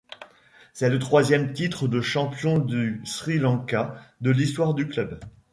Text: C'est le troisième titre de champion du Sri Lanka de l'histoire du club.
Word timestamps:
C'est 0.73 0.89
le 0.89 0.97
troisième 0.97 1.53
titre 1.53 1.87
de 1.87 2.01
champion 2.01 2.57
du 2.57 3.01
Sri 3.05 3.37
Lanka 3.37 3.97
de 4.19 4.31
l'histoire 4.31 4.73
du 4.73 4.87
club. 4.87 5.19